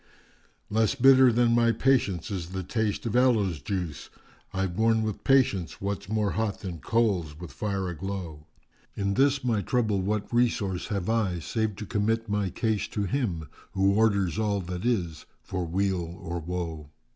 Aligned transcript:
Less 0.71 0.95
bitter 0.95 1.31
than 1.31 1.53
my 1.53 1.71
patience 1.71 2.31
is 2.31 2.47
the 2.47 2.63
taste 2.63 3.05
of 3.05 3.15
aloes 3.15 3.61
juice; 3.61 4.09
* 4.31 4.51
I've 4.51 4.75
borne 4.75 5.03
with 5.03 5.23
patience 5.23 5.79
what's 5.79 6.09
more 6.09 6.31
hot 6.31 6.61
than 6.61 6.79
coals 6.79 7.39
with 7.39 7.53
fire 7.53 7.87
aglow. 7.87 8.47
In 8.95 9.13
this 9.13 9.43
my 9.43 9.61
trouble 9.61 10.01
what 10.01 10.33
resource 10.33 10.87
have 10.87 11.07
I, 11.07 11.37
save 11.37 11.75
to 11.75 11.85
commit 11.85 12.27
* 12.29 12.29
My 12.31 12.49
case 12.49 12.87
to 12.87 13.03
Him 13.03 13.47
who 13.73 13.93
orders 13.93 14.39
all 14.39 14.59
that 14.61 14.85
is, 14.87 15.27
for 15.43 15.65
weal 15.67 16.17
or 16.19 16.39
woe?" 16.39 16.89